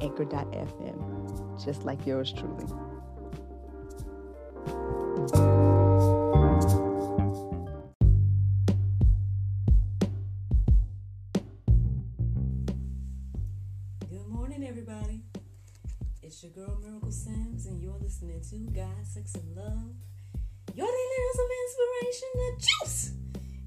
[0.00, 2.64] anchor.fm, just like yours truly.
[14.08, 15.22] Good morning, everybody.
[16.22, 19.94] It's your girl Miracle Sims, and you're listening to God, Sex, and Love.
[20.74, 23.12] Your daily dose of inspiration, the juice.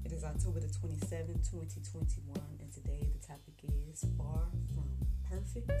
[0.04, 3.54] It is October the 27th, 2021, and today the topic
[3.92, 5.03] is far from
[5.34, 5.72] perfect.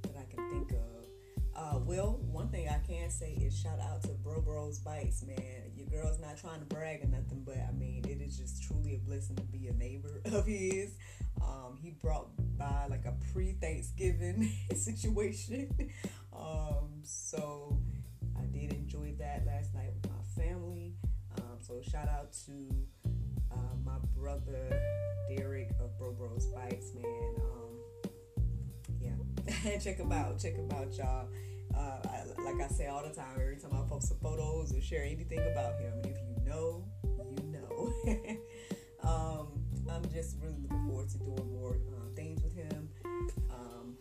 [0.05, 0.87] that I can think of.
[1.55, 5.73] Uh, well, one thing I can say is shout out to Bro Bros Bites, man.
[5.75, 8.95] Your girl's not trying to brag or nothing, but I mean, it is just truly
[8.95, 10.95] a blessing to be a neighbor of his.
[11.43, 12.29] Um, he brought
[12.67, 15.91] by like a pre Thanksgiving situation.
[16.33, 17.79] um, so
[18.37, 20.95] I did enjoy that last night with my family.
[21.39, 22.69] Um, so shout out to
[23.53, 24.81] uh, my brother
[25.29, 27.35] Derek of Bro Bros Bites, man.
[27.41, 28.11] Um,
[29.01, 30.39] yeah, check him out.
[30.39, 31.29] Check him out, y'all.
[31.77, 34.81] Uh, I, like I say all the time, every time I post some photos or
[34.81, 38.37] share anything about him, if you know, you know.
[40.17, 42.89] just really looking forward to doing more um, things with him.
[43.51, 43.97] Um,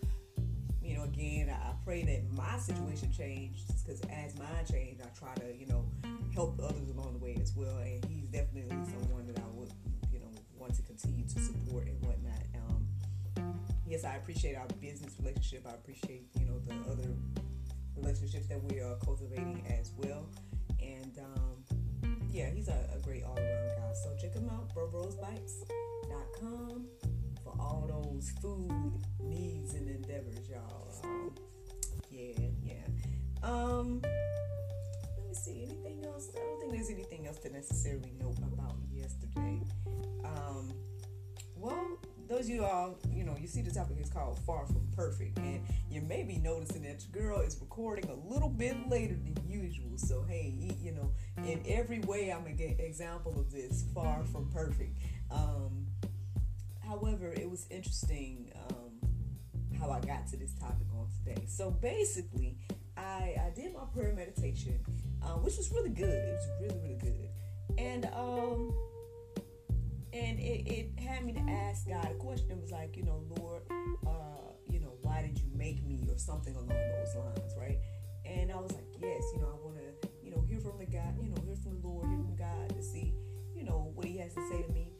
[0.81, 5.35] you know, again, I, pray that my situation changes because as mine changed, I try
[5.35, 5.85] to, you know,
[6.33, 7.77] help others along the way as well.
[7.77, 9.69] And he's definitely someone that I would,
[10.11, 12.41] you know, want to continue to support and whatnot.
[12.55, 15.67] Um, yes, I appreciate our business relationship.
[15.67, 17.09] I appreciate, you know, the other
[17.97, 20.25] relationships that we are cultivating as well.
[20.81, 23.93] And um, yeah, he's a, a great all around guy.
[24.01, 25.74] So check him out, BroBrosBites.com for
[27.65, 28.71] all those food
[29.23, 30.93] needs and endeavors, y'all.
[31.03, 31.31] Um,
[32.11, 32.73] yeah, yeah.
[33.43, 34.01] Um,
[35.17, 35.63] let me see.
[35.63, 36.29] Anything else?
[36.35, 39.61] I don't think there's anything else to necessarily note about yesterday.
[40.23, 40.71] Um,
[41.55, 41.97] well,
[42.27, 45.61] those you all, you know, you see the topic is called Far From Perfect, and
[45.89, 49.97] you may be noticing that your girl is recording a little bit later than usual.
[49.97, 51.11] So, hey, you know,
[51.45, 54.97] in every way, I'm an example of this far from perfect.
[55.31, 55.84] Um,
[56.87, 59.09] however, it was interesting um,
[59.79, 61.45] how I got to this topic on today.
[61.47, 62.57] So, basically,
[62.97, 64.79] I, I did my prayer meditation,
[65.23, 66.09] uh, which was really good.
[66.09, 67.29] It was really, really good.
[67.77, 68.73] And, um,
[70.13, 72.51] and it, it had me to ask God a question.
[72.51, 73.63] It was like, you know, Lord,
[74.07, 77.79] uh, you know, why did you make me, or something along those lines, right?
[78.23, 80.85] And I was like, yes, you know, I want to, you know, hear from the
[80.85, 83.13] God, you know, hear from the Lord, hear from God to see,
[83.55, 84.94] you know, what He has to say to me.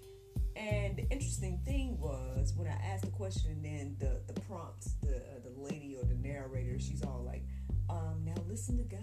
[0.56, 4.94] And the interesting thing was when I asked the question, and then the the prompts,
[5.04, 7.44] the uh, the lady or the narrator, she's all like,
[7.90, 9.02] um, now listen to God.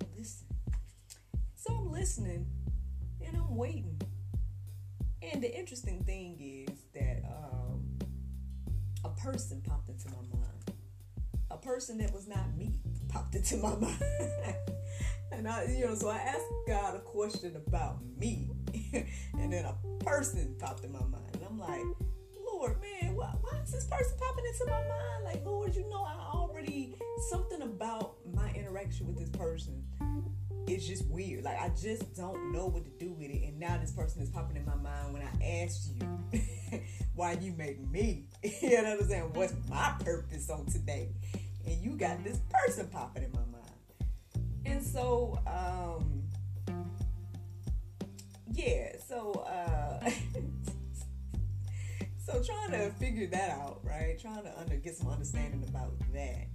[0.00, 0.46] Now listen.
[1.56, 2.46] So I'm listening
[3.26, 4.00] and I'm waiting.
[5.20, 6.36] And the interesting thing
[6.68, 7.98] is that um,
[9.04, 10.72] a person popped into my mind.
[11.50, 12.78] A person that was not me
[13.08, 14.02] popped into my mind.
[15.32, 18.50] and I, you know, so I asked God a question about me,
[19.38, 21.84] and then a person popped in my mind, and I'm like,
[22.46, 25.24] Lord, man, why, why is this person popping into my mind?
[25.24, 26.94] Like, Lord, you know, I already
[27.30, 29.84] something about my interaction with this person
[30.66, 31.44] is just weird.
[31.44, 34.30] Like, I just don't know what to do with it, and now this person is
[34.30, 36.80] popping in my mind when I asked you
[37.14, 38.26] why you made me.
[38.42, 39.30] you know what I'm saying?
[39.34, 41.10] What's my purpose on today?
[41.66, 43.56] And you got this person popping in my mind.
[44.64, 46.22] And so, um,
[48.52, 50.10] yeah, so, uh,
[52.26, 54.18] so trying to figure that out, right?
[54.18, 56.46] Trying to under, get some understanding about that.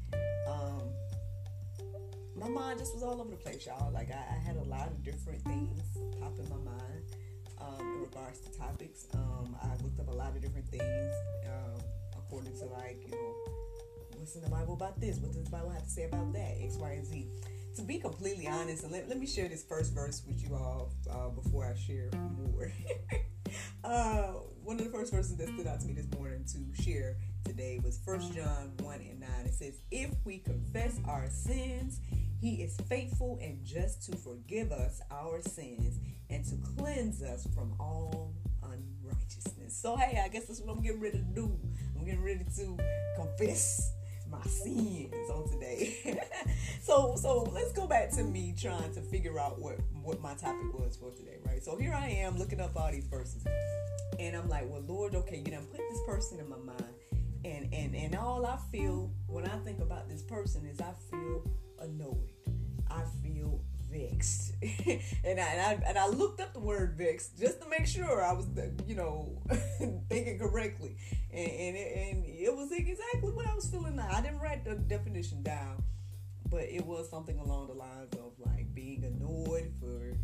[0.47, 0.89] Um,
[2.35, 3.91] my mind just was all over the place, y'all.
[3.91, 5.81] Like I, I had a lot of different things
[6.19, 7.15] pop in my mind
[7.59, 9.07] um, in regards to topics.
[9.13, 11.13] Um, I looked up a lot of different things
[11.45, 11.81] um,
[12.17, 13.35] according to like you know
[14.17, 16.55] what's in the Bible about this, what does the Bible have to say about that,
[16.61, 17.27] X, Y, and Z.
[17.75, 20.91] To be completely honest, and let, let me share this first verse with you all
[21.09, 22.69] uh, before I share more.
[23.85, 27.15] uh, one of the first verses that stood out to me this morning to share
[27.45, 29.29] today was First John 1 and 9.
[29.45, 32.01] It says, If we confess our sins,
[32.41, 35.97] he is faithful and just to forgive us our sins
[36.29, 38.33] and to cleanse us from all
[38.63, 39.77] unrighteousness.
[39.81, 41.57] So, hey, I guess that's what I'm getting ready to do.
[41.97, 42.77] I'm getting ready to
[43.15, 43.94] confess
[44.31, 46.22] my sins on today.
[46.81, 50.74] so so let's go back to me trying to figure out what what my topic
[50.74, 51.63] was for today, right?
[51.63, 53.45] So here I am looking up all these verses.
[54.19, 56.86] And I'm like, well, Lord, okay, you know, put this person in my mind.
[57.44, 61.44] And and and all I feel when I think about this person is I feel
[61.80, 62.31] annoyed.
[62.89, 64.53] I feel vexed.
[64.61, 68.23] and, I, and I and I looked up the word vexed just to make sure
[68.23, 68.47] I was
[68.88, 69.41] you know
[70.09, 70.95] thinking correctly.
[71.31, 73.99] And and it, and it was exactly what I was feeling.
[73.99, 75.83] I didn't write the definition down,
[76.49, 80.17] but it was something along the lines of like being annoyed for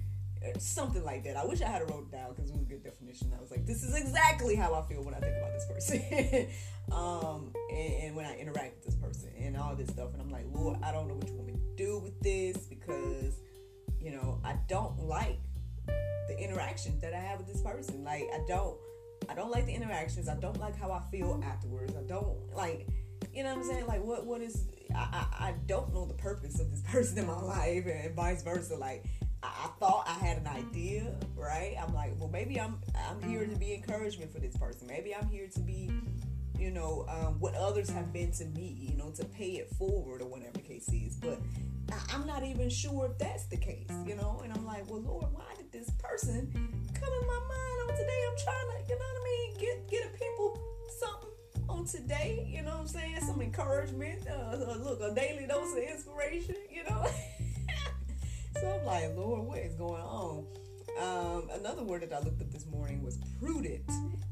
[0.59, 1.37] something like that.
[1.37, 3.31] I wish I had wrote it down because it was a good definition.
[3.35, 6.47] I was like, this is exactly how I feel when I think about this person,
[6.91, 10.13] um, and, and, when I interact with this person and all this stuff.
[10.13, 12.57] And I'm like, Lord, I don't know what you want me to do with this
[12.65, 13.39] because,
[14.07, 15.37] you know, I don't like
[16.29, 18.05] the interaction that I have with this person.
[18.05, 18.77] Like, I don't,
[19.27, 20.29] I don't like the interactions.
[20.29, 21.93] I don't like how I feel afterwards.
[21.93, 22.87] I don't like,
[23.33, 23.85] you know what I'm saying?
[23.85, 24.65] Like, what, what is?
[24.95, 28.43] I, I, I don't know the purpose of this person in my life, and vice
[28.43, 28.77] versa.
[28.77, 29.03] Like
[29.43, 31.75] I thought I had an idea, right?
[31.77, 34.87] I'm like, well, maybe I'm I'm here to be encouragement for this person.
[34.87, 35.91] Maybe I'm here to be,
[36.59, 40.21] you know, um, what others have been to me, you know, to pay it forward
[40.21, 41.15] or whatever the case is.
[41.15, 41.39] But
[41.91, 44.41] I, am not even sure if that's the case, you know.
[44.43, 48.21] And I'm like, well, Lord, why did this person come in my mind on today?
[48.29, 50.59] I'm trying to, you know what I mean, get get a people
[50.99, 51.29] something
[51.69, 52.47] on today.
[52.49, 53.21] You know what I'm saying?
[53.21, 54.27] Some encouragement.
[54.27, 56.55] Uh look, a daily dose of inspiration.
[56.69, 57.05] You know.
[58.61, 60.45] So I'm like, Lord, what is going on?
[60.99, 63.83] Um, another word that I looked up this morning was prudent.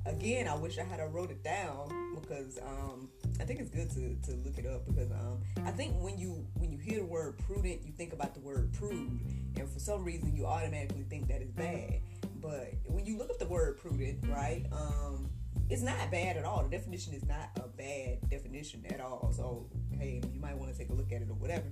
[0.05, 3.07] Again, I wish I had wrote it down because um,
[3.39, 6.45] I think it's good to, to look it up because um, I think when you
[6.55, 9.19] when you hear the word prudent, you think about the word prude,
[9.57, 11.99] and for some reason you automatically think that is bad.
[12.41, 15.29] But when you look up the word prudent, right, um,
[15.69, 16.63] it's not bad at all.
[16.63, 19.31] The definition is not a bad definition at all.
[19.35, 19.67] So
[19.99, 21.67] hey, you might want to take a look at it or whatever.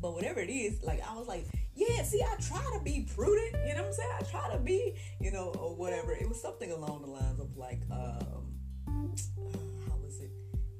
[0.00, 3.54] But whatever it is, like I was like, yeah, see, I try to be prudent,
[3.66, 4.10] you know what I'm saying?
[4.18, 6.12] I try to be, you know, or whatever.
[6.12, 8.54] It was something along the lines of like, um,
[8.88, 10.30] uh, how was it?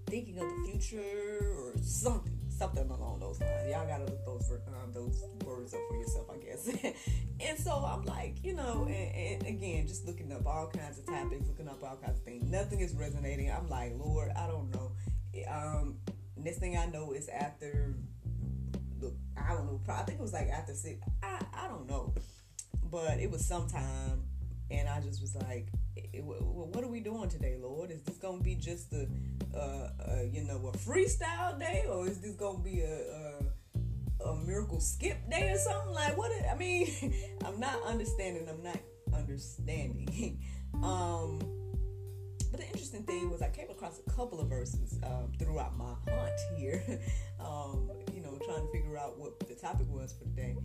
[0.06, 3.70] Thinking of the future or something, something along those lines.
[3.70, 6.68] Y'all gotta look those um, those words up for yourself, I guess.
[7.40, 11.06] and so I'm like, you know, and, and again, just looking up all kinds of
[11.06, 12.50] topics, looking up all kinds of things.
[12.50, 13.50] Nothing is resonating.
[13.50, 14.92] I'm like, Lord, I don't know.
[15.50, 15.98] Um,
[16.36, 17.94] next thing I know is after
[19.36, 19.80] I don't know.
[19.88, 21.00] I think it was like after six.
[21.22, 22.14] I I don't know,
[22.90, 24.24] but it was sometime,
[24.70, 25.68] and I just was like,
[26.22, 27.90] "What are we doing today, Lord?
[27.90, 29.08] Is this gonna be just a,
[29.54, 32.98] uh, uh, you know, a freestyle day, or is this gonna be a,
[34.22, 35.92] a, a miracle skip day or something?
[35.92, 36.32] Like what?
[36.50, 36.88] I mean,
[37.44, 38.48] I'm not understanding.
[38.48, 38.80] I'm not
[39.14, 40.40] understanding.
[40.82, 41.38] um,
[42.50, 45.92] but the interesting thing was I came across a couple of verses um, throughout my
[46.08, 46.82] hunt here.
[47.40, 47.90] um,
[48.46, 50.56] trying to figure out what the topic was for the day.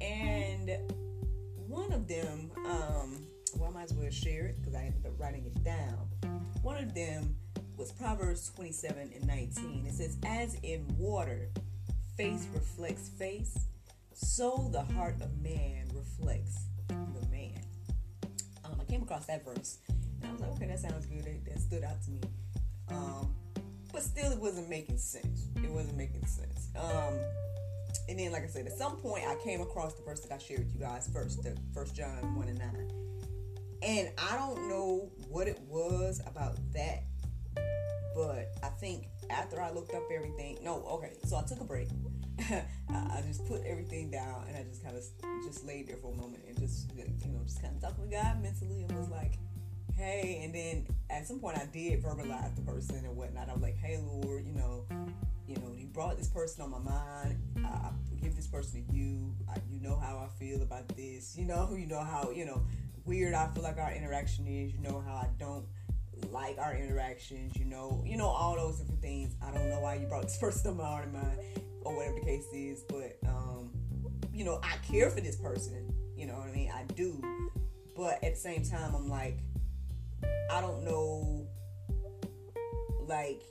[0.00, 0.70] And
[1.66, 5.12] one of them, um, well, I might as well share it because I ended up
[5.18, 6.08] writing it down.
[6.62, 7.36] One of them
[7.76, 9.86] was Proverbs 27 and 19.
[9.86, 11.50] It says, As in water,
[12.16, 13.58] face reflects face,
[14.14, 16.58] so the heart of man reflects
[16.88, 17.62] the man.
[18.64, 21.24] Um, I came across that verse and I was like, okay, that sounds good.
[21.24, 22.20] That, that stood out to me.
[22.90, 23.34] Um,
[23.92, 25.48] but still, it wasn't making sense.
[25.56, 26.68] It wasn't making sense.
[26.76, 27.14] Um,
[28.08, 30.38] and then, like I said, at some point, I came across the verse that I
[30.38, 32.90] shared with you guys first, the First John one and nine.
[33.82, 37.04] And I don't know what it was about that,
[38.14, 41.88] but I think after I looked up everything, no, okay, so I took a break.
[42.50, 45.02] I just put everything down and I just kind of
[45.44, 48.12] just laid there for a moment and just you know just kind of talking with
[48.12, 49.34] God mentally and was like,
[49.98, 50.40] hey.
[50.44, 53.48] And then at some point I did verbalize the person and whatnot.
[53.48, 54.86] I was like, hey, Lord, you know,
[55.46, 57.38] you know, you brought this person on my mind.
[57.64, 57.90] I, I
[58.22, 59.34] give this person to you.
[59.50, 61.36] I, you know how I feel about this.
[61.36, 62.62] You know, you know how you know
[63.04, 64.72] weird I feel like our interaction is.
[64.72, 65.66] You know how I don't
[66.30, 67.56] like our interactions.
[67.56, 69.34] You know, you know all those different things.
[69.42, 71.38] I don't know why you brought this person on my heart and mind,
[71.82, 72.82] or whatever the case is.
[72.82, 73.70] But um,
[74.32, 75.92] you know, I care for this person.
[76.14, 76.70] You know what I mean?
[76.70, 77.22] I do.
[77.96, 79.40] But at the same time, I'm like,
[80.50, 81.46] I don't know,
[83.06, 83.42] like.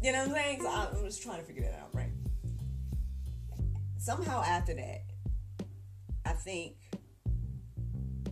[0.00, 0.62] You know what I'm saying?
[0.62, 2.12] So I'm just trying to figure that out, right?
[3.98, 5.02] Somehow after that,
[6.24, 6.76] I think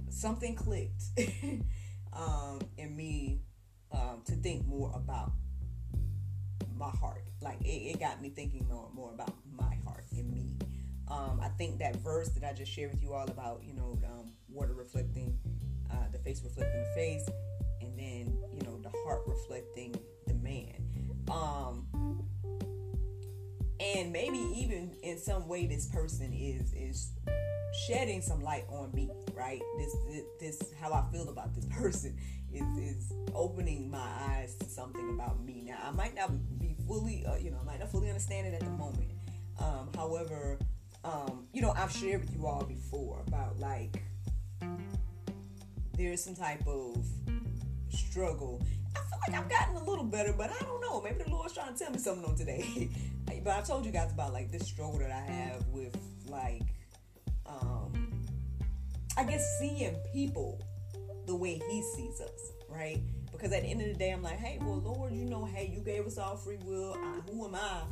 [0.08, 1.02] something clicked
[2.12, 3.40] um, in me
[3.92, 5.32] um, to think more about
[6.76, 7.24] my heart.
[7.40, 10.56] Like it, it, got me thinking more more about my heart and me.
[11.08, 13.98] Um, I think that verse that I just shared with you all about, you know,
[14.04, 15.38] um, water reflecting,
[15.90, 17.28] uh, the face reflecting the face,
[17.80, 19.94] and then you know the heart reflecting
[20.26, 20.74] the man.
[21.30, 21.86] Um,
[23.78, 27.12] and maybe even in some way, this person is is
[27.86, 29.60] shedding some light on me, right?
[29.78, 29.94] This,
[30.40, 32.16] this, how I feel about this person
[32.52, 35.62] is is opening my eyes to something about me.
[35.66, 38.54] Now, I might not be fully, uh, you know, I might not fully understand it
[38.54, 39.10] at the moment.
[39.60, 40.58] Um, however,
[41.04, 44.02] um, you know, I've shared with you all before about like
[45.96, 47.04] there's some type of
[47.88, 48.62] struggle.
[48.94, 51.00] I feel like I've gotten a little better, but I don't know.
[51.00, 52.88] Maybe the Lord's trying to tell me something on today.
[53.44, 55.96] but I told you guys about like this struggle that I have with
[56.28, 56.62] like
[57.46, 58.24] um,
[59.16, 60.60] I guess seeing people
[61.26, 63.00] the way He sees us, right?
[63.32, 65.70] Because at the end of the day, I'm like, hey, well, Lord, you know, hey,
[65.72, 66.94] you gave us all free will.
[66.94, 67.82] I, who am I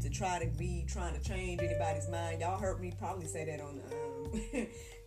[0.00, 2.40] to try to be trying to change anybody's mind?
[2.40, 4.66] Y'all heard me probably say that on um,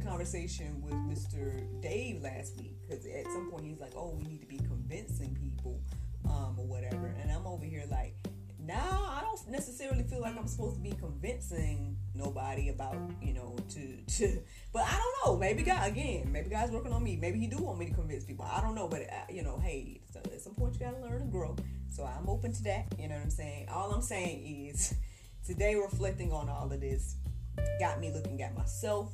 [0.00, 1.64] conversation with Mr.
[1.80, 2.76] Dave last week.
[2.88, 5.80] Because at some point he's like, oh, we need to be convincing people
[6.28, 8.14] um, or whatever, and I'm over here like
[8.66, 13.56] now I don't necessarily feel like I'm supposed to be convincing nobody about, you know,
[13.70, 14.42] to to.
[14.72, 15.36] But I don't know.
[15.36, 16.30] Maybe God again.
[16.30, 17.16] Maybe God's working on me.
[17.16, 18.44] Maybe He do want me to convince people.
[18.44, 18.86] I don't know.
[18.86, 21.56] But uh, you know, hey, so at some point you gotta learn and grow.
[21.88, 22.86] So I'm open to that.
[22.98, 23.68] You know what I'm saying?
[23.68, 24.94] All I'm saying is,
[25.46, 27.16] today reflecting on all of this
[27.80, 29.12] got me looking at myself,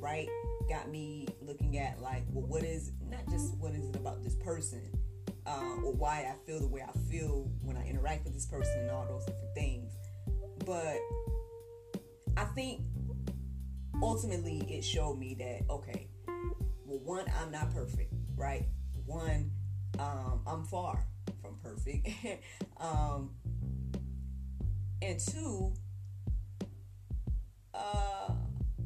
[0.00, 0.28] right?
[0.68, 4.34] Got me looking at like, well, what is not just what is it about this
[4.36, 4.90] person
[5.46, 8.80] uh, or why I feel the way I feel when I interact with this person
[8.80, 9.92] and all those different things.
[10.64, 10.98] But
[12.36, 12.82] I think
[14.02, 16.08] ultimately it showed me that okay,
[16.84, 18.66] well, one, I'm not perfect, right?
[19.04, 19.50] One,
[19.98, 21.06] um, I'm far
[21.40, 22.08] from perfect,
[22.80, 23.30] um,
[25.00, 25.72] and two,
[27.72, 28.25] uh,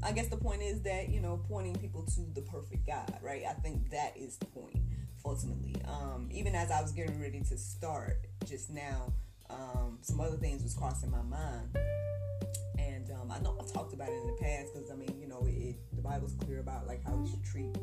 [0.03, 3.43] I guess the point is that you know pointing people to the perfect God, right?
[3.49, 4.81] I think that is the point
[5.25, 5.75] ultimately.
[5.87, 9.13] Um, even as I was getting ready to start just now,
[9.51, 11.77] um, some other things was crossing my mind.
[12.79, 15.29] And um, I know I've talked about it in the past because I mean, you
[15.29, 17.77] know, it, the Bible's clear about like how we should treat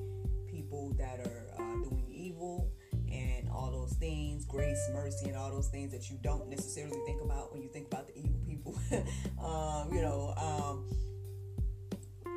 [0.47, 2.71] people that are uh, doing evil
[3.11, 7.21] and all those things, grace, mercy, and all those things that you don't necessarily think
[7.21, 8.77] about when you think about the evil people.
[9.37, 10.83] Um, you know, um,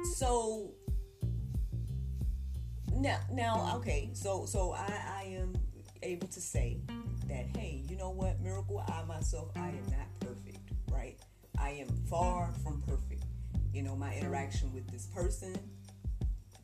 [0.05, 0.71] so
[2.93, 5.55] now now okay so so i i am
[6.03, 6.79] able to say
[7.29, 8.41] that hey you know what?
[8.41, 10.59] Miracle i myself i am not perfect
[10.91, 11.19] right?
[11.59, 13.25] I am far from perfect.
[13.73, 15.57] You know my interaction with this person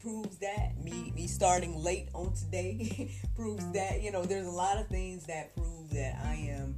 [0.00, 0.76] proves that.
[0.82, 4.02] Me me starting late on today proves that.
[4.02, 6.76] You know there's a lot of things that prove that i am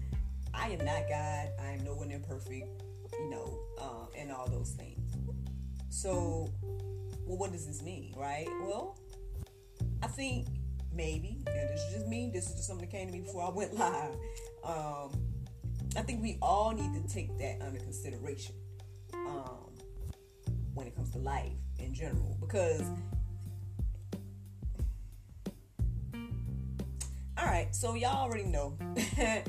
[0.55, 1.49] i am not god.
[1.61, 2.83] I am no one imperfect
[3.19, 4.98] you know uh, and all those things
[5.89, 6.53] so
[7.27, 8.99] well what does this mean right well
[10.03, 10.47] I think
[10.93, 13.45] maybe, and this is just me, this is just something that came to me before
[13.45, 14.15] I went live.
[14.65, 15.11] Um,
[15.97, 18.55] I think we all need to take that under consideration
[19.15, 19.73] um,
[20.75, 22.37] when it comes to life in general.
[22.41, 22.83] Because,
[27.37, 28.77] all right, so y'all already know.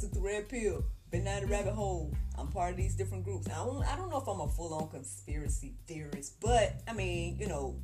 [0.00, 2.14] Took the red pill, been down the rabbit hole.
[2.38, 3.48] I'm part of these different groups.
[3.48, 7.36] I don't, I don't know if I'm a full on conspiracy theorist, but I mean,
[7.40, 7.80] you know,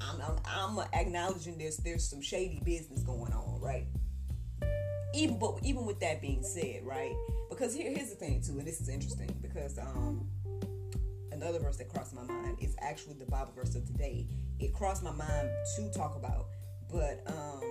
[0.00, 3.86] I'm, I'm, I'm acknowledging there's there's some shady business going on, right?
[5.14, 7.14] Even but even with that being said, right?
[7.48, 10.28] Because here, here's the thing too, and this is interesting because um
[11.30, 14.26] another verse that crossed my mind is actually the Bible verse of today.
[14.58, 16.46] It crossed my mind to talk about,
[16.90, 17.62] but um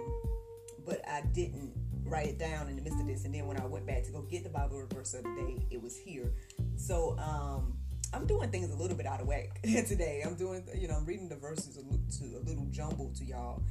[0.85, 1.73] but I didn't
[2.13, 3.25] write it down in the midst of this.
[3.25, 5.65] And then when I went back to go get the Bible verse of the day,
[5.71, 6.31] it was here.
[6.77, 7.73] So um
[8.13, 10.21] I'm doing things a little bit out of whack today.
[10.23, 13.63] I'm doing, you know, I'm reading the verses a, to, a little jumbled to y'all.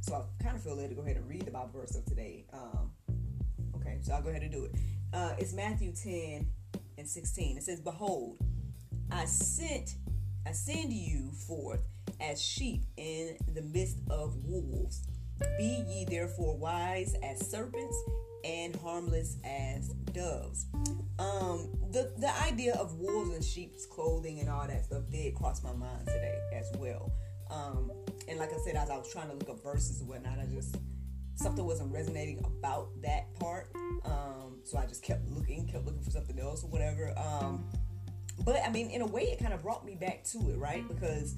[0.00, 2.04] So I kind of feel led to go ahead and read the Bible verse of
[2.04, 2.44] today.
[2.52, 2.90] Um,
[3.76, 4.72] okay, so I'll go ahead and do it.
[5.14, 6.46] Uh, it's Matthew 10
[6.98, 7.56] and 16.
[7.56, 8.36] It says, Behold,
[9.10, 9.94] I sent,
[10.46, 11.88] I send you forth
[12.20, 15.06] as sheep in the midst of wolves.
[15.58, 17.96] Be ye therefore wise as serpents
[18.44, 20.66] and harmless as doves.
[21.18, 25.62] Um, the the idea of wolves and sheep's clothing and all that stuff did cross
[25.62, 27.12] my mind today as well.
[27.50, 27.90] Um,
[28.28, 30.46] and like I said, as I was trying to look up verses and whatnot, I
[30.46, 30.76] just
[31.36, 33.70] something wasn't resonating about that part.
[34.04, 37.14] Um, so I just kept looking, kept looking for something else or whatever.
[37.16, 37.64] Um,
[38.44, 40.86] but I mean, in a way, it kind of brought me back to it, right?
[40.88, 41.36] Because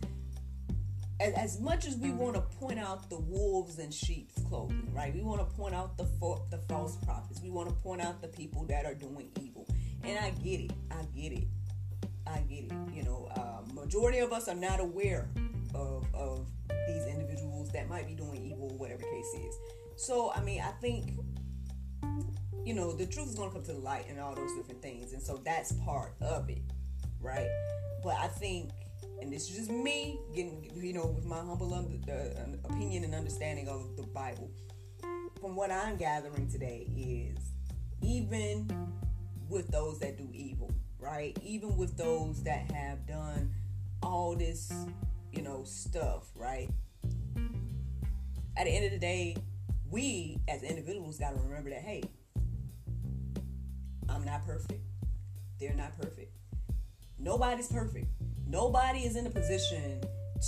[1.20, 5.12] as, as much as we want to point out the wolves and sheep's clothing, right?
[5.14, 6.04] We want to point out the
[6.50, 7.40] the false prophets.
[7.42, 9.66] We want to point out the people that are doing evil.
[10.04, 10.72] And I get it.
[10.90, 11.44] I get it.
[12.26, 12.72] I get it.
[12.92, 15.28] You know, uh, majority of us are not aware
[15.75, 16.46] of of
[16.87, 19.58] these individuals that might be doing evil, whatever case is.
[19.96, 21.18] So, I mean, I think
[22.64, 24.82] you know the truth is going to come to the light and all those different
[24.82, 26.62] things, and so that's part of it,
[27.20, 27.48] right?
[28.02, 28.70] But I think
[29.20, 33.14] and this is just me getting, you know, with my humble under, uh, opinion and
[33.14, 34.50] understanding of the Bible.
[35.40, 37.38] From what I'm gathering today is
[38.02, 38.69] even
[39.49, 41.38] with those that do evil, right?
[41.43, 43.52] Even with those that have done
[44.02, 44.73] all this,
[45.32, 46.71] you know, stuff, right?
[48.56, 49.36] At the end of the day,
[49.90, 52.02] we as individuals got to remember that, hey,
[54.08, 54.82] I'm not perfect.
[55.58, 56.32] They're not perfect.
[57.19, 58.06] Nobody's perfect
[58.49, 60.00] nobody is in a position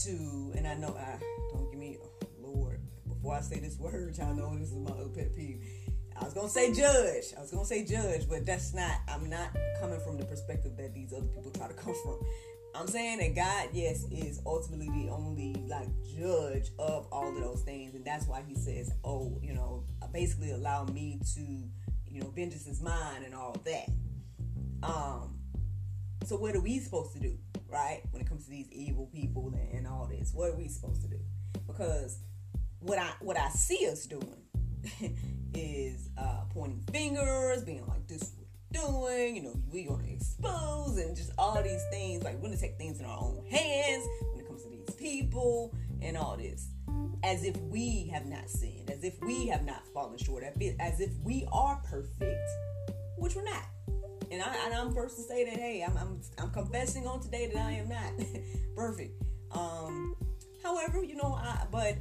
[0.04, 1.18] to, and I know, I
[1.52, 4.92] don't give me, oh, Lord, before I say this word, y'all know this is my
[4.92, 5.62] other pet peeve.
[6.20, 7.24] I was gonna say judge.
[7.36, 8.92] I was gonna say judge, but that's not.
[9.08, 12.20] I'm not coming from the perspective that these other people try to come from.
[12.74, 17.62] I'm saying that God, yes, is ultimately the only like judge of all of those
[17.62, 22.28] things, and that's why He says, "Oh, you know, basically allow me to, you know,
[22.30, 23.88] vengeance is mine and all that."
[24.82, 25.38] Um.
[26.26, 27.38] So what are we supposed to do?
[27.70, 28.02] Right?
[28.10, 31.02] When it comes to these evil people and, and all this, what are we supposed
[31.02, 31.20] to do?
[31.66, 32.18] Because
[32.80, 34.42] what I what I see us doing
[35.54, 40.08] is uh, pointing fingers, being like, "This is what we're doing," you know, we're gonna
[40.08, 42.24] expose and just all these things.
[42.24, 45.74] Like we're gonna take things in our own hands when it comes to these people
[46.02, 46.68] and all this,
[47.22, 51.12] as if we have not sinned, as if we have not fallen short, as if
[51.22, 52.48] we are perfect,
[53.18, 53.64] which we're not
[54.30, 57.50] and I and I'm first to say that hey, I'm I'm, I'm confessing on today
[57.52, 58.12] that I am not
[58.76, 59.22] perfect.
[59.52, 60.16] Um,
[60.62, 61.96] however, you know, I but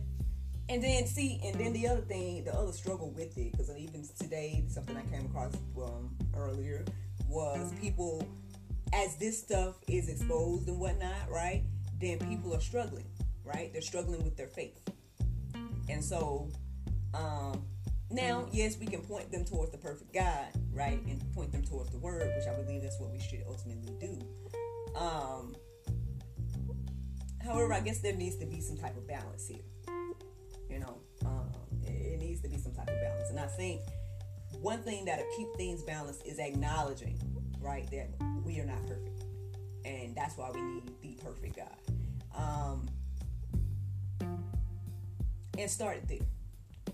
[0.70, 4.08] and then see, and then the other thing, the other struggle with it, because even
[4.20, 6.86] today, something I came across um, earlier
[7.28, 8.24] was people
[8.94, 11.64] as this stuff is exposed and whatnot, right?
[12.00, 13.06] Then people are struggling,
[13.44, 13.74] right?
[13.74, 14.80] They're struggling with their faith,
[15.90, 16.50] and so
[17.16, 17.64] um,
[18.12, 21.92] now, yes, we can point them towards the perfect God, right, and point them towards
[21.92, 24.20] the Word, which I believe that's what we should ultimately do.
[25.00, 25.56] Um,
[27.44, 29.62] however, I guess there needs to be some type of balance here.
[30.70, 31.52] You know, um,
[31.86, 33.82] it, it needs to be some type of balance, and I think
[34.62, 37.20] one thing that'll keep things balanced is acknowledging,
[37.62, 38.10] right, that
[38.44, 39.24] we are not perfect,
[39.86, 41.78] and that's why we need the perfect God.
[42.36, 42.90] Um,
[45.58, 46.20] and start there,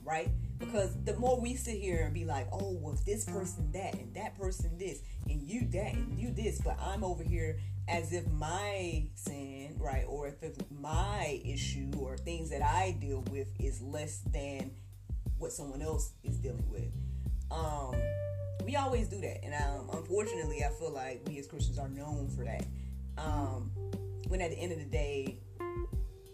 [0.06, 0.30] right?
[0.60, 4.13] Because the more we sit here and be like, oh, well, this person that, and
[4.15, 8.26] that person this, and you that, and you this, but I'm over here as if
[8.32, 13.82] my sin, right, or if it's my issue or things that I deal with is
[13.82, 14.72] less than
[15.38, 16.88] what someone else is dealing with.
[17.52, 17.96] Um,
[18.63, 22.30] we always do that, and um, unfortunately, I feel like we as Christians are known
[22.30, 22.65] for that.
[23.18, 23.72] Um,
[24.28, 25.38] when at the end of the day,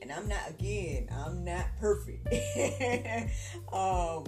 [0.02, 2.28] and I'm not again, I'm not perfect.
[3.74, 4.26] um,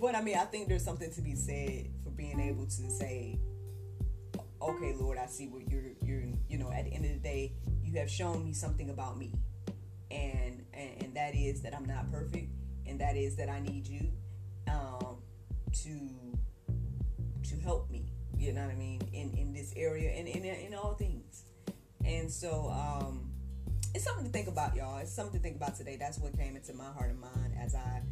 [0.00, 3.38] but I mean, I think there's something to be said for being able to say,
[4.60, 7.52] "Okay, Lord, I see what you're you're you know." At the end of the day,
[7.82, 9.32] you have shown me something about me,
[10.10, 12.52] and and, and that is that I'm not perfect,
[12.86, 14.12] and that is that I need you
[14.68, 15.16] um,
[15.72, 16.36] to
[17.48, 18.12] to help me.
[18.36, 19.00] You know what I mean?
[19.12, 21.44] In in this area and in, in, all things.
[22.04, 23.30] And so um,
[23.96, 24.98] it's something to think about, y'all.
[24.98, 25.96] It's something to think about today.
[25.98, 28.02] That's what came into my heart and mind as I,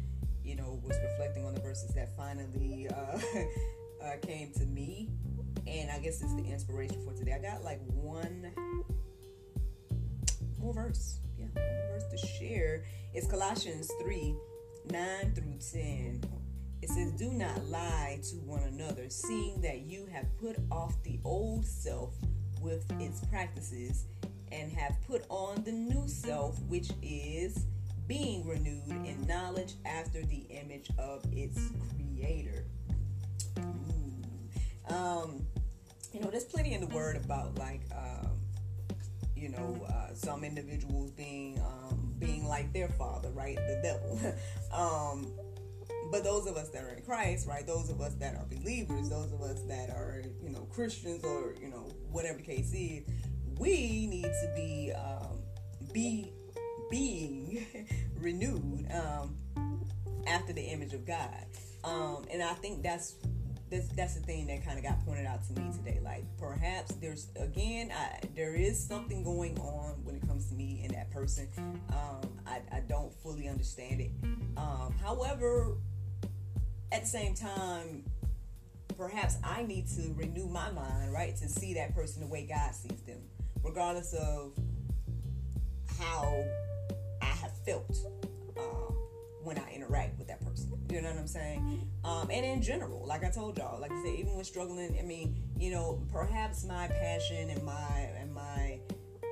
[0.43, 3.19] you know, was reflecting on the verses that finally uh,
[4.03, 5.11] uh, came to me.
[5.67, 7.33] And I guess it's the inspiration for today.
[7.33, 8.51] I got like one
[10.59, 11.19] more verse.
[11.37, 12.83] Yeah, one verse to share.
[13.13, 14.35] It's Colossians 3
[14.89, 16.23] 9 through 10.
[16.81, 21.19] It says, Do not lie to one another, seeing that you have put off the
[21.23, 22.15] old self
[22.59, 24.05] with its practices
[24.51, 27.65] and have put on the new self, which is
[28.07, 31.59] being renewed in knowledge after the image of its
[31.95, 32.65] creator.
[34.87, 35.45] Um,
[36.13, 38.29] you know, there's plenty in the word about like, um,
[39.35, 43.55] you know, uh, some individuals being um, being like their father, right?
[43.55, 44.19] The devil.
[44.73, 45.31] um,
[46.11, 47.65] but those of us that are in Christ, right?
[47.65, 51.55] Those of us that are believers, those of us that are, you know, Christians or
[51.59, 53.03] you know whatever the case is,
[53.57, 55.39] we need to be um,
[55.93, 56.31] be
[56.89, 57.65] being
[58.19, 59.35] renewed um,
[60.27, 61.45] after the image of God.
[61.83, 63.15] Um, and I think that's
[63.69, 65.99] that's that's the thing that kind of got pointed out to me today.
[66.03, 70.81] Like perhaps there's again, I, there is something going on when it comes to me
[70.83, 71.47] and that person.
[71.89, 74.11] Um, I, I don't fully understand it.
[74.57, 75.77] Um, however,
[76.91, 78.05] at the same time,
[78.97, 82.73] perhaps I need to renew my mind, right, to see that person the way God
[82.73, 83.19] sees them,
[83.65, 84.53] regardless of
[85.99, 86.43] how
[87.21, 87.97] I have felt
[88.57, 88.95] um,
[89.43, 90.71] when I interact with that person.
[90.89, 91.89] You know what I'm saying?
[92.03, 95.01] Um, and in general, like I told y'all, like I said, even when struggling, I
[95.01, 98.79] mean, you know, perhaps my passion and my and my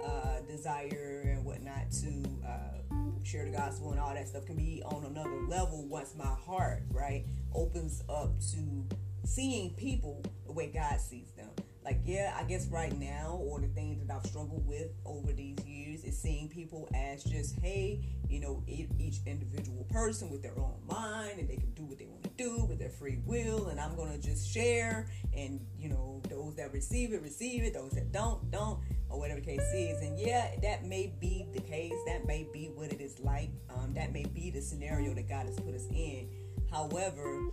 [0.03, 4.81] uh, desire and whatnot to uh, share the gospel and all that stuff can be
[4.85, 8.85] on another level once my heart, right, opens up to
[9.23, 11.49] seeing people the way God sees them.
[11.83, 15.57] Like, yeah, I guess right now, or the things that I've struggled with over these
[15.65, 20.79] years is seeing people as just, hey, you know, each individual person with their own
[20.87, 23.67] mind and they can do what they want to do with their free will.
[23.67, 25.09] And I'm to just share.
[25.35, 27.73] And, you know, those that receive it, receive it.
[27.73, 30.01] Those that don't, don't, or whatever the case is.
[30.01, 31.93] And yeah, that may be the case.
[32.07, 33.49] That may be what it is like.
[33.69, 36.29] Um, that may be the scenario that God has put us in.
[36.71, 37.51] However,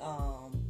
[0.00, 0.67] um,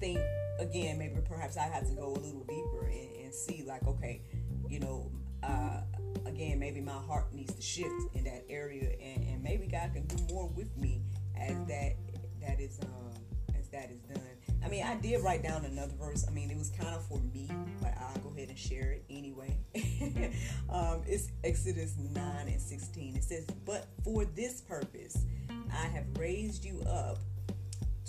[0.00, 0.20] think
[0.58, 4.22] again, maybe perhaps I have to go a little deeper and, and see, like, okay,
[4.68, 5.10] you know,
[5.42, 5.80] uh,
[6.26, 10.06] again, maybe my heart needs to shift in that area, and, and maybe God can
[10.06, 11.02] do more with me
[11.38, 11.94] as that
[12.40, 13.12] that is um
[13.58, 14.20] as that is done.
[14.64, 16.24] I mean, I did write down another verse.
[16.26, 17.50] I mean, it was kind of for me,
[17.82, 19.56] but I'll go ahead and share it anyway.
[20.70, 23.16] um, it's Exodus 9 and 16.
[23.16, 25.26] It says, But for this purpose
[25.72, 27.18] I have raised you up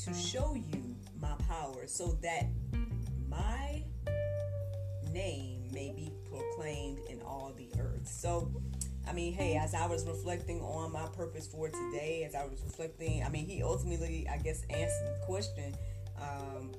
[0.04, 0.95] to show you
[1.26, 2.48] my power so that
[3.30, 3.84] my
[5.12, 8.08] name may be proclaimed in all the earth.
[8.08, 8.52] So,
[9.08, 12.62] I mean, hey, as I was reflecting on my purpose for today, as I was
[12.64, 15.76] reflecting, I mean, he ultimately, I guess, answered the question.
[16.22, 16.72] Um,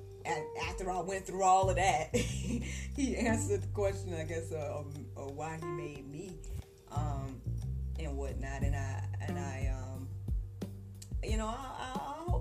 [0.67, 4.93] after I went through all of that, he answered the question, I guess, uh, of,
[5.15, 6.37] of why he made me
[6.91, 7.41] um,
[7.99, 8.61] and whatnot.
[8.61, 10.07] And I, and I, um,
[11.23, 11.96] you know, I, I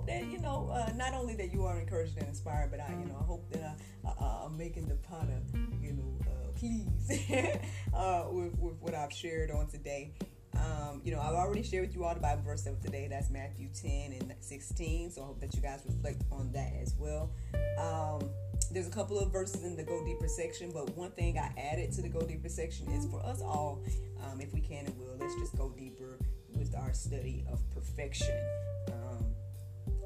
[0.06, 3.06] that you know uh, not only that you are encouraged and inspired, but I you
[3.06, 5.40] know I hope that I, am making the potter
[5.80, 10.12] you know uh, uh, with with what I've shared on today.
[10.56, 13.08] Um, you know, I've already shared with you all the Bible verse of today.
[13.08, 15.10] That's Matthew 10 and 16.
[15.10, 17.30] So I hope that you guys reflect on that as well.
[17.78, 18.30] Um,
[18.70, 21.92] there's a couple of verses in the Go Deeper section, but one thing I added
[21.92, 23.82] to the Go Deeper section is for us all,
[24.24, 26.18] um, if we can and will, let's just go deeper
[26.54, 28.34] with our study of perfection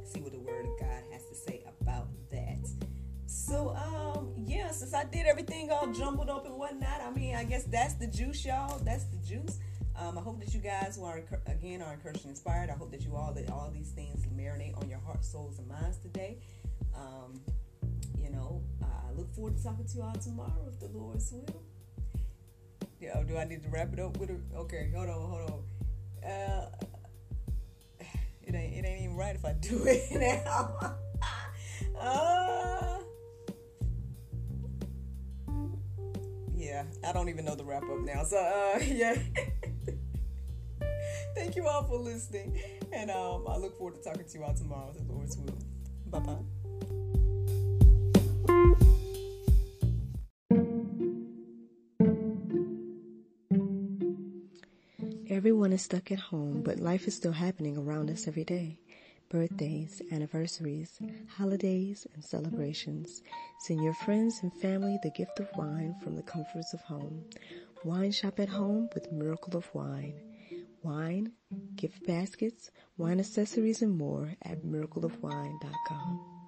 [0.07, 2.69] see what the Word of God has to say about that.
[3.27, 7.45] So, um, yeah, since I did everything all jumbled up and whatnot, I mean, I
[7.45, 8.79] guess that's the juice, y'all.
[8.85, 9.59] That's the juice.
[9.97, 12.71] Um, I hope that you guys who are again are encouraged and inspired.
[12.71, 15.69] I hope that you all that all these things marinate on your heart, souls, and
[15.69, 16.39] minds today.
[16.97, 17.41] Um,
[18.19, 21.63] you know, I look forward to talking to you all tomorrow if the Lord's will.
[23.01, 24.39] Yeah, do I need to wrap it up with a?
[24.57, 26.31] Okay, hold on, hold on.
[26.31, 26.71] Uh,
[28.55, 30.97] it ain't it ain't even right if I do it now.
[32.01, 32.99] uh,
[36.55, 38.25] yeah, I don't even know the wrap up now.
[38.25, 39.17] So uh, yeah.
[41.35, 42.61] Thank you all for listening,
[42.93, 44.93] and um, I look forward to talking to you all tomorrow.
[44.93, 45.57] The Lord's will.
[46.07, 46.60] Bye bye.
[55.71, 58.81] Everyone is stuck at home, but life is still happening around us every day.
[59.29, 63.23] birthdays, anniversaries, holidays, and celebrations.
[63.61, 67.23] Send your friends and family the gift of wine from the comforts of home.
[67.85, 70.15] Wine shop at home with Miracle of Wine.
[70.83, 71.31] Wine,
[71.77, 76.40] gift baskets, wine accessories, and more at miracleofwine.com.